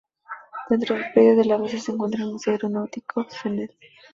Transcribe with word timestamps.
Dentro 0.67 0.95
del 0.95 1.11
predio 1.13 1.35
de 1.35 1.45
la 1.45 1.57
base 1.57 1.77
se 1.79 1.91
encuentra 1.91 2.23
el 2.23 2.31
Museo 2.31 2.53
Aeronáutico 2.53 3.27
Cnel. 3.27 3.69